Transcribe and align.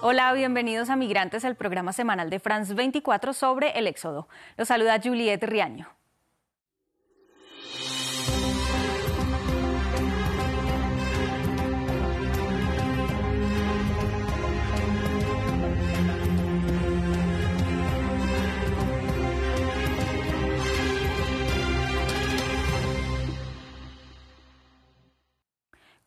Hola, 0.00 0.32
bienvenidos 0.32 0.90
a 0.90 0.96
Migrantes, 0.96 1.42
el 1.42 1.56
programa 1.56 1.92
semanal 1.92 2.30
de 2.30 2.38
France 2.38 2.72
24 2.72 3.32
sobre 3.32 3.76
el 3.76 3.88
éxodo. 3.88 4.28
Los 4.56 4.68
saluda 4.68 5.00
Juliette 5.02 5.42
Riaño. 5.42 5.97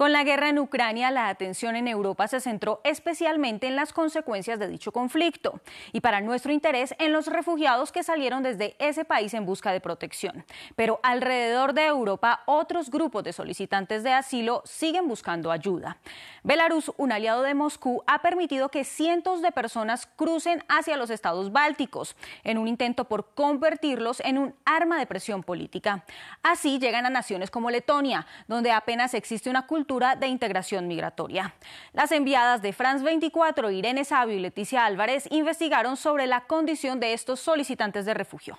Con 0.00 0.12
la 0.12 0.24
guerra 0.24 0.48
en 0.48 0.58
Ucrania, 0.58 1.10
la 1.10 1.28
atención 1.28 1.76
en 1.76 1.86
Europa 1.86 2.26
se 2.26 2.40
centró 2.40 2.80
especialmente 2.84 3.66
en 3.66 3.76
las 3.76 3.92
consecuencias 3.92 4.58
de 4.58 4.66
dicho 4.66 4.92
conflicto 4.92 5.60
y 5.92 6.00
para 6.00 6.22
nuestro 6.22 6.52
interés 6.52 6.94
en 6.98 7.12
los 7.12 7.26
refugiados 7.26 7.92
que 7.92 8.02
salieron 8.02 8.42
desde 8.42 8.76
ese 8.78 9.04
país 9.04 9.34
en 9.34 9.44
busca 9.44 9.72
de 9.72 9.80
protección. 9.82 10.46
Pero 10.74 11.00
alrededor 11.02 11.74
de 11.74 11.84
Europa, 11.84 12.44
otros 12.46 12.88
grupos 12.88 13.24
de 13.24 13.34
solicitantes 13.34 14.02
de 14.02 14.14
asilo 14.14 14.62
siguen 14.64 15.06
buscando 15.06 15.50
ayuda. 15.50 15.98
Belarus, 16.44 16.90
un 16.96 17.12
aliado 17.12 17.42
de 17.42 17.52
Moscú, 17.52 18.02
ha 18.06 18.22
permitido 18.22 18.70
que 18.70 18.84
cientos 18.84 19.42
de 19.42 19.52
personas 19.52 20.08
crucen 20.16 20.64
hacia 20.70 20.96
los 20.96 21.10
estados 21.10 21.52
bálticos 21.52 22.16
en 22.42 22.56
un 22.56 22.68
intento 22.68 23.04
por 23.04 23.34
convertirlos 23.34 24.20
en 24.20 24.38
un 24.38 24.54
arma 24.64 24.98
de 24.98 25.04
presión 25.04 25.42
política. 25.42 26.06
Así 26.42 26.78
llegan 26.78 27.04
a 27.04 27.10
naciones 27.10 27.50
como 27.50 27.68
Letonia, 27.68 28.26
donde 28.48 28.72
apenas 28.72 29.12
existe 29.12 29.50
una 29.50 29.66
cultura 29.66 29.89
de 29.90 30.28
integración 30.28 30.86
migratoria. 30.86 31.52
Las 31.92 32.12
enviadas 32.12 32.62
de 32.62 32.72
France 32.72 33.04
24, 33.04 33.72
Irene 33.72 34.04
Sabio 34.04 34.36
y 34.36 34.40
Leticia 34.40 34.86
Álvarez, 34.86 35.26
investigaron 35.32 35.96
sobre 35.96 36.28
la 36.28 36.42
condición 36.42 37.00
de 37.00 37.12
estos 37.12 37.40
solicitantes 37.40 38.04
de 38.04 38.14
refugio. 38.14 38.56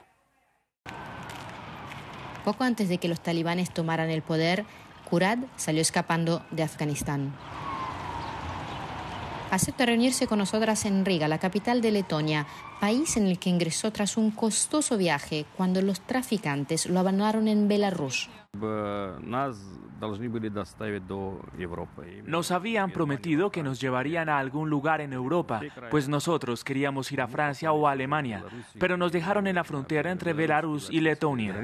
Poco 2.44 2.66
antes 2.66 2.90
de 2.90 2.98
que 2.98 3.08
los 3.08 3.22
talibanes 3.22 3.72
tomaran 3.72 4.10
el 4.10 4.22
poder, 4.22 4.66
Kurad 5.10 5.38
salió 5.56 5.82
escapando 5.82 6.44
de 6.52 6.64
Afganistán. 6.64 7.34
Acepta 9.52 9.86
reunirse 9.86 10.28
con 10.28 10.40
nosotras 10.40 10.84
en 10.84 11.06
Riga, 11.06 11.30
la 11.30 11.40
capital 11.40 11.80
de 11.80 11.92
Letonia, 11.92 12.46
país 12.82 13.16
en 13.16 13.28
el 13.28 13.40
que 13.40 13.50
ingresó 13.50 13.92
tras 13.92 14.18
un 14.18 14.32
costoso 14.32 14.98
viaje 14.98 15.46
cuando 15.56 15.82
los 15.82 16.02
traficantes 16.02 16.88
lo 16.88 17.00
abandonaron 17.00 17.48
en 17.48 17.70
Belarus. 17.70 18.30
Nos 22.26 22.52
habían 22.52 22.92
prometido 22.92 23.50
que 23.50 23.64
nos 23.64 23.80
llevarían 23.80 24.28
a 24.30 24.40
algún 24.40 24.70
lugar 24.70 25.00
en 25.00 25.14
Europa, 25.14 25.62
pues 25.90 26.10
nosotros 26.10 26.64
queríamos 26.66 27.12
ir 27.14 27.22
a 27.22 27.28
Francia 27.28 27.72
o 27.72 27.88
a 27.88 27.92
Alemania, 27.92 28.44
pero 28.78 28.98
nos 28.98 29.14
dejaron 29.14 29.48
en 29.48 29.56
la 29.56 29.64
frontera 29.64 30.12
entre 30.12 30.34
Belarus 30.34 30.90
y 30.92 31.00
Letonia. 31.00 31.56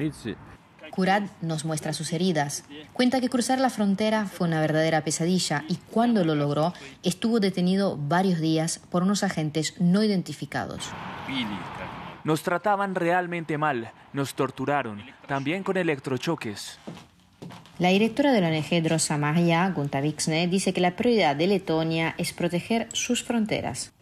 Kurad 0.91 1.23
nos 1.41 1.65
muestra 1.65 1.91
sus 1.91 2.13
heridas. 2.13 2.63
Cuenta 2.93 3.19
que 3.19 3.27
cruzar 3.27 3.59
la 3.59 3.69
frontera 3.69 4.25
fue 4.25 4.47
una 4.47 4.61
verdadera 4.61 5.03
pesadilla 5.03 5.65
y 5.67 5.75
cuando 5.91 6.23
lo 6.23 6.35
logró 6.35 6.73
estuvo 7.03 7.41
detenido 7.41 7.97
varios 7.97 8.39
días 8.39 8.80
por 8.89 9.03
unos 9.03 9.23
agentes 9.23 9.75
no 9.81 10.03
identificados. 10.03 10.89
Nos 12.23 12.43
trataban 12.43 12.95
realmente 12.95 13.57
mal, 13.57 13.91
nos 14.13 14.33
torturaron, 14.33 15.03
también 15.27 15.63
con 15.63 15.77
electrochoques. 15.77 16.79
La 17.79 17.89
directora 17.89 18.31
de 18.31 18.41
la 18.41 18.47
ONG 18.47 18.81
Drosa 18.81 19.17
Maria, 19.17 19.69
Gunta 19.69 20.01
Vixne, 20.01 20.47
dice 20.47 20.73
que 20.73 20.81
la 20.81 20.95
prioridad 20.95 21.35
de 21.35 21.45
Letonia 21.45 22.15
es 22.17 22.33
proteger 22.33 22.87
sus 22.91 23.23
fronteras. 23.23 23.93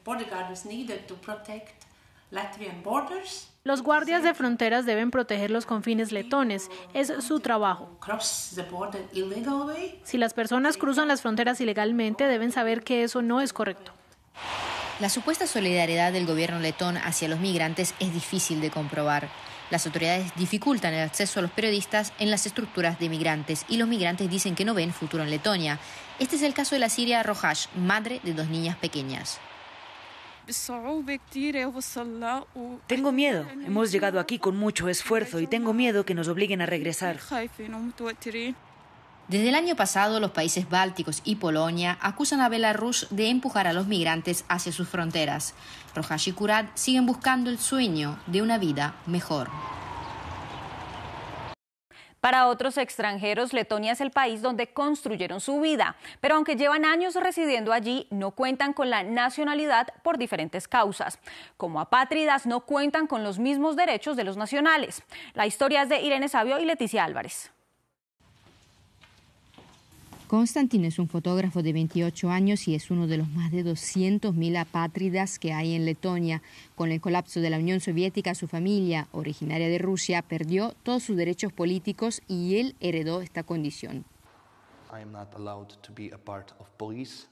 Los 3.64 3.82
guardias 3.82 4.24
de 4.24 4.34
fronteras 4.34 4.86
deben 4.86 5.12
proteger 5.12 5.52
los 5.52 5.66
confines 5.66 6.12
letones. 6.12 6.70
Es 6.94 7.12
su 7.20 7.40
trabajo. 7.42 8.00
Si 10.04 10.18
las 10.18 10.34
personas 10.34 10.78
cruzan 10.78 11.08
las 11.08 11.22
fronteras 11.22 11.60
ilegalmente, 11.60 12.28
deben 12.28 12.52
saber 12.52 12.84
que 12.84 13.04
eso 13.04 13.22
no 13.22 13.42
es 13.42 13.52
correcto. 13.52 13.92
La 15.02 15.10
supuesta 15.10 15.46
solidaridad 15.46 16.14
del 16.14 16.26
gobierno 16.26 16.60
letón 16.60 16.96
hacia 16.96 17.28
los 17.28 17.42
migrantes 17.42 17.94
es 18.00 18.14
difícil 18.14 18.62
de 18.62 18.72
comprobar. 18.72 19.28
Las 19.70 19.86
autoridades 19.86 20.32
dificultan 20.38 20.94
el 20.94 21.02
acceso 21.02 21.40
a 21.40 21.42
los 21.42 21.52
periodistas 21.52 22.14
en 22.18 22.32
las 22.32 22.46
estructuras 22.46 22.98
de 22.98 23.10
migrantes 23.10 23.66
y 23.68 23.76
los 23.76 23.90
migrantes 23.90 24.30
dicen 24.30 24.56
que 24.56 24.64
no 24.64 24.74
ven 24.74 24.94
futuro 24.94 25.24
en 25.24 25.32
Letonia. 25.32 25.80
Este 26.20 26.38
es 26.38 26.44
el 26.44 26.54
caso 26.54 26.76
de 26.76 26.80
la 26.80 26.88
siria 26.88 27.24
Rojash, 27.24 27.68
madre 27.76 28.22
de 28.24 28.34
dos 28.34 28.48
niñas 28.48 28.78
pequeñas. 28.78 29.42
Tengo 32.88 33.12
miedo. 33.12 33.46
Hemos 33.66 33.92
llegado 33.92 34.22
aquí 34.22 34.40
con 34.40 34.56
mucho 34.56 34.88
esfuerzo 34.88 35.42
y 35.42 35.48
tengo 35.48 35.74
miedo 35.74 36.06
que 36.06 36.14
nos 36.14 36.30
obliguen 36.30 36.62
a 36.62 36.68
regresar. 36.68 37.20
Desde 39.28 39.50
el 39.50 39.56
año 39.56 39.76
pasado, 39.76 40.20
los 40.20 40.32
países 40.32 40.70
bálticos 40.70 41.22
y 41.24 41.38
Polonia 41.38 41.98
acusan 42.00 42.42
a 42.42 42.50
Belarus 42.50 43.08
de 43.10 43.30
empujar 43.30 43.66
a 43.66 43.74
los 43.74 43.88
migrantes 43.88 44.46
hacia 44.50 44.72
sus 44.72 44.88
fronteras. 44.88 45.56
Rojas 45.96 46.28
y 46.28 46.32
Kurad 46.32 46.66
siguen 46.76 47.08
buscando 47.08 47.50
el 47.50 47.58
sueño 47.58 48.20
de 48.28 48.44
una 48.44 48.60
vida 48.60 48.94
mejor. 49.08 49.50
Para 52.20 52.48
otros 52.48 52.78
extranjeros, 52.78 53.52
Letonia 53.52 53.94
es 53.94 54.02
el 54.02 54.12
país 54.12 54.44
donde 54.44 54.74
construyeron 54.74 55.42
su 55.42 55.60
vida, 55.60 55.96
pero 56.22 56.36
aunque 56.36 56.56
llevan 56.56 56.86
años 56.86 57.16
residiendo 57.16 57.74
allí, 57.74 58.08
no 58.12 58.32
cuentan 58.32 58.74
con 58.74 58.92
la 58.92 59.02
nacionalidad 59.04 59.88
por 60.04 60.20
diferentes 60.20 60.68
causas. 60.68 61.20
Como 61.58 61.80
apátridas, 61.80 62.46
no 62.46 62.62
cuentan 62.62 63.08
con 63.08 63.24
los 63.24 63.40
mismos 63.40 63.76
derechos 63.76 64.18
de 64.18 64.24
los 64.24 64.38
nacionales. 64.38 65.04
La 65.34 65.48
historia 65.48 65.84
es 65.84 65.90
de 65.90 66.02
Irene 66.02 66.30
Sabio 66.30 66.60
y 66.60 66.66
Leticia 66.66 67.04
Álvarez. 67.04 67.55
Konstantin 70.28 70.86
es 70.86 70.98
un 70.98 71.08
fotógrafo 71.08 71.62
de 71.62 71.72
28 71.72 72.32
años 72.32 72.68
y 72.68 72.74
es 72.74 72.90
uno 72.90 73.06
de 73.06 73.18
los 73.18 73.30
más 73.30 73.52
de 73.52 73.64
200.000 73.64 74.58
apátridas 74.58 75.38
que 75.38 75.54
hay 75.54 75.76
en 75.76 75.86
Letonia. 75.86 76.42
Con 76.74 76.92
el 76.92 77.00
colapso 77.00 77.42
de 77.42 77.52
la 77.52 77.60
Unión 77.60 77.80
Soviética, 77.80 78.34
su 78.34 78.48
familia, 78.48 79.08
originaria 79.12 79.70
de 79.70 79.78
Rusia, 79.78 80.24
perdió 80.24 80.74
todos 80.82 81.04
sus 81.04 81.16
derechos 81.16 81.54
políticos 81.54 82.24
y 82.28 82.58
él 82.58 82.76
heredó 82.80 83.22
esta 83.22 83.44
condición. 83.44 84.04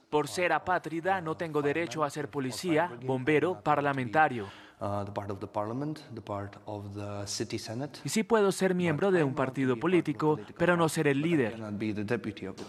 Por 0.10 0.28
ser 0.28 0.54
apátrida, 0.54 1.22
no 1.22 1.36
tengo 1.36 1.62
derecho 1.62 2.04
a 2.04 2.10
ser 2.12 2.30
policía, 2.30 2.92
bombero, 3.06 3.62
parlamentario. 3.62 4.48
Y 8.04 8.10
sí 8.10 8.24
puedo 8.24 8.52
ser 8.52 8.76
miembro 8.76 9.12
de 9.12 9.24
un 9.24 9.34
partido 9.34 9.80
político, 9.80 10.40
pero 10.58 10.76
no 10.76 10.90
ser 10.90 11.08
el 11.08 11.22
líder. 11.22 11.56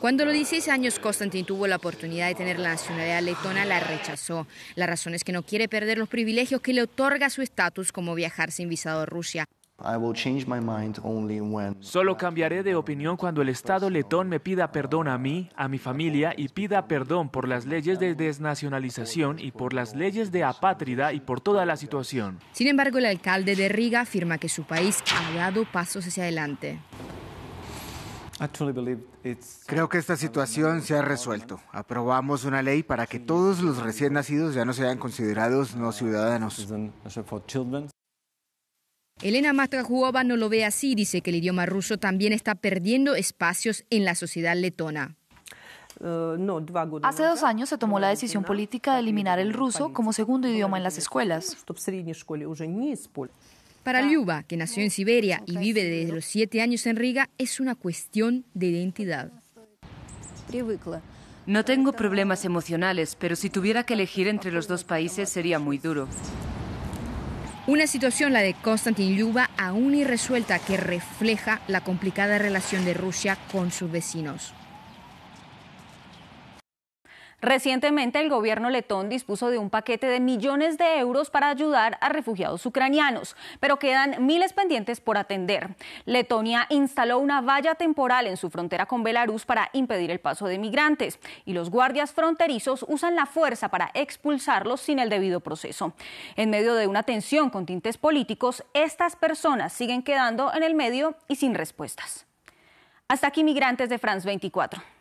Cuando 0.00 0.22
a 0.22 0.26
los 0.26 0.34
16 0.34 0.68
años 0.68 0.98
Konstantin 1.00 1.44
tuvo 1.44 1.66
la 1.66 1.76
oportunidad 1.76 2.28
de 2.28 2.34
tener 2.34 2.58
la 2.58 2.70
nacionalidad 2.70 3.20
letona, 3.20 3.64
la 3.64 3.80
rechazó. 3.80 4.46
La 4.76 4.86
razón 4.86 5.14
es 5.14 5.24
que 5.24 5.32
no 5.32 5.42
quiere 5.42 5.68
perder 5.68 5.98
los 5.98 6.08
privilegios 6.08 6.60
que 6.60 6.72
le 6.72 6.82
otorga 6.82 7.30
su 7.30 7.42
estatus 7.42 7.90
como 7.90 8.14
viajar 8.14 8.52
sin 8.52 8.68
visado 8.68 9.00
a 9.00 9.06
Rusia. 9.06 9.46
Solo 11.80 12.16
cambiaré 12.16 12.62
de 12.62 12.74
opinión 12.74 13.16
cuando 13.16 13.42
el 13.42 13.48
Estado 13.48 13.90
letón 13.90 14.28
me 14.28 14.40
pida 14.40 14.70
perdón 14.70 15.08
a 15.08 15.18
mí, 15.18 15.50
a 15.56 15.68
mi 15.68 15.78
familia 15.78 16.32
y 16.36 16.48
pida 16.48 16.86
perdón 16.86 17.28
por 17.28 17.48
las 17.48 17.66
leyes 17.66 17.98
de 17.98 18.14
desnacionalización 18.14 19.38
y 19.38 19.50
por 19.50 19.72
las 19.74 19.94
leyes 19.94 20.30
de 20.30 20.44
apátrida 20.44 21.12
y 21.12 21.20
por 21.20 21.40
toda 21.40 21.66
la 21.66 21.76
situación. 21.76 22.38
Sin 22.52 22.68
embargo, 22.68 22.98
el 22.98 23.06
alcalde 23.06 23.56
de 23.56 23.68
Riga 23.68 24.02
afirma 24.02 24.38
que 24.38 24.48
su 24.48 24.62
país 24.62 25.02
ha 25.12 25.36
dado 25.36 25.64
pasos 25.64 26.06
hacia 26.06 26.22
adelante. 26.22 26.78
Creo 29.66 29.88
que 29.88 29.98
esta 29.98 30.16
situación 30.16 30.82
se 30.82 30.96
ha 30.96 31.02
resuelto. 31.02 31.60
Aprobamos 31.72 32.44
una 32.44 32.62
ley 32.62 32.82
para 32.82 33.06
que 33.06 33.18
todos 33.18 33.60
los 33.60 33.82
recién 33.82 34.12
nacidos 34.12 34.54
ya 34.54 34.64
no 34.64 34.72
sean 34.72 34.98
considerados 34.98 35.76
no 35.76 35.92
ciudadanos. 35.92 36.68
Elena 39.24 39.54
Matrajuova 39.54 40.22
no 40.22 40.36
lo 40.36 40.50
ve 40.50 40.66
así, 40.66 40.94
dice 40.94 41.22
que 41.22 41.30
el 41.30 41.36
idioma 41.36 41.64
ruso 41.64 41.96
también 41.96 42.34
está 42.34 42.54
perdiendo 42.54 43.14
espacios 43.14 43.86
en 43.88 44.04
la 44.04 44.14
sociedad 44.14 44.54
letona. 44.54 45.16
Hace 47.02 47.22
dos 47.22 47.42
años 47.42 47.70
se 47.70 47.78
tomó 47.78 47.98
la 47.98 48.10
decisión 48.10 48.44
política 48.44 48.92
de 48.92 49.00
eliminar 49.00 49.38
el 49.38 49.54
ruso 49.54 49.94
como 49.94 50.12
segundo 50.12 50.46
idioma 50.46 50.76
en 50.76 50.84
las 50.84 50.98
escuelas. 50.98 51.56
Para 53.82 54.02
Lyuba, 54.02 54.42
que 54.42 54.58
nació 54.58 54.82
en 54.82 54.90
Siberia 54.90 55.42
y 55.46 55.56
vive 55.56 55.84
desde 55.84 56.12
los 56.12 56.26
siete 56.26 56.60
años 56.60 56.86
en 56.86 56.96
Riga, 56.96 57.30
es 57.38 57.60
una 57.60 57.74
cuestión 57.74 58.44
de 58.52 58.66
identidad. 58.66 59.32
No 61.46 61.64
tengo 61.64 61.92
problemas 61.94 62.44
emocionales, 62.44 63.16
pero 63.18 63.36
si 63.36 63.48
tuviera 63.48 63.84
que 63.84 63.94
elegir 63.94 64.28
entre 64.28 64.52
los 64.52 64.68
dos 64.68 64.84
países 64.84 65.30
sería 65.30 65.58
muy 65.58 65.78
duro. 65.78 66.08
Una 67.66 67.86
situación, 67.86 68.34
la 68.34 68.42
de 68.42 68.52
Konstantin 68.52 69.16
Lyuba, 69.16 69.48
aún 69.56 69.94
irresuelta, 69.94 70.58
que 70.58 70.76
refleja 70.76 71.62
la 71.66 71.80
complicada 71.80 72.36
relación 72.36 72.84
de 72.84 72.92
Rusia 72.92 73.38
con 73.50 73.70
sus 73.70 73.90
vecinos. 73.90 74.52
Recientemente 77.44 78.18
el 78.20 78.30
gobierno 78.30 78.70
letón 78.70 79.10
dispuso 79.10 79.50
de 79.50 79.58
un 79.58 79.68
paquete 79.68 80.06
de 80.06 80.18
millones 80.18 80.78
de 80.78 80.98
euros 80.98 81.28
para 81.28 81.50
ayudar 81.50 81.98
a 82.00 82.08
refugiados 82.08 82.64
ucranianos, 82.64 83.36
pero 83.60 83.78
quedan 83.78 84.24
miles 84.24 84.54
pendientes 84.54 85.02
por 85.02 85.18
atender. 85.18 85.76
Letonia 86.06 86.66
instaló 86.70 87.18
una 87.18 87.42
valla 87.42 87.74
temporal 87.74 88.26
en 88.26 88.38
su 88.38 88.48
frontera 88.48 88.86
con 88.86 89.02
Belarus 89.02 89.44
para 89.44 89.68
impedir 89.74 90.10
el 90.10 90.20
paso 90.20 90.46
de 90.46 90.58
migrantes 90.58 91.20
y 91.44 91.52
los 91.52 91.68
guardias 91.68 92.14
fronterizos 92.14 92.82
usan 92.88 93.14
la 93.14 93.26
fuerza 93.26 93.68
para 93.68 93.90
expulsarlos 93.92 94.80
sin 94.80 94.98
el 94.98 95.10
debido 95.10 95.40
proceso. 95.40 95.92
En 96.36 96.48
medio 96.48 96.74
de 96.74 96.86
una 96.86 97.02
tensión 97.02 97.50
con 97.50 97.66
tintes 97.66 97.98
políticos, 97.98 98.64
estas 98.72 99.16
personas 99.16 99.74
siguen 99.74 100.02
quedando 100.02 100.50
en 100.54 100.62
el 100.62 100.74
medio 100.74 101.14
y 101.28 101.36
sin 101.36 101.54
respuestas. 101.54 102.24
Hasta 103.06 103.26
aquí 103.26 103.44
migrantes 103.44 103.90
de 103.90 103.98
France 103.98 104.26
24. 104.26 104.93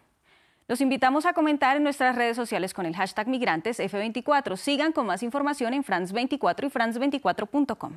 Los 0.74 0.82
invitamos 0.82 1.28
a 1.28 1.34
comentar 1.34 1.78
en 1.78 1.84
nuestras 1.84 2.16
redes 2.16 2.36
sociales 2.36 2.74
con 2.74 2.88
el 2.88 2.96
hashtag 2.96 3.28
migrantes 3.28 3.80
F24. 3.80 4.58
Sigan 4.58 4.92
con 4.92 5.06
más 5.06 5.22
información 5.22 5.76
en 5.76 5.84
France24 5.84 6.64
y 6.64 6.70
France24.com. 6.72 7.92